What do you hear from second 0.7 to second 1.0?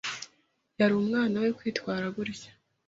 Yari